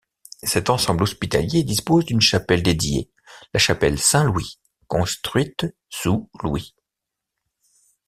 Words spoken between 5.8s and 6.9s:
sous Louis.